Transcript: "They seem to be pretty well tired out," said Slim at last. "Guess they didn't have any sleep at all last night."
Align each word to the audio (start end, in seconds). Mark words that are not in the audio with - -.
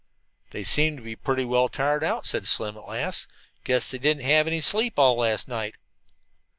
"They 0.49 0.63
seem 0.63 0.95
to 0.97 1.03
be 1.03 1.15
pretty 1.15 1.45
well 1.45 1.69
tired 1.69 2.03
out," 2.03 2.25
said 2.25 2.47
Slim 2.47 2.75
at 2.75 2.87
last. 2.87 3.27
"Guess 3.63 3.91
they 3.91 3.99
didn't 3.99 4.23
have 4.25 4.47
any 4.47 4.59
sleep 4.59 4.97
at 4.97 5.01
all 5.03 5.17
last 5.17 5.47
night." 5.47 5.75